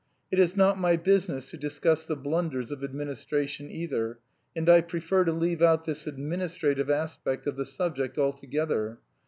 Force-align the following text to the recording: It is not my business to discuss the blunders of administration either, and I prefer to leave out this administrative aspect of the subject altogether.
It 0.31 0.39
is 0.39 0.57
not 0.57 0.79
my 0.79 0.97
business 0.97 1.51
to 1.51 1.57
discuss 1.57 2.07
the 2.07 2.15
blunders 2.15 2.71
of 2.71 2.83
administration 2.83 3.69
either, 3.69 4.17
and 4.55 4.67
I 4.67 4.81
prefer 4.81 5.23
to 5.25 5.31
leave 5.31 5.61
out 5.61 5.85
this 5.85 6.07
administrative 6.07 6.89
aspect 6.89 7.45
of 7.45 7.55
the 7.55 7.67
subject 7.67 8.17
altogether. 8.17 8.97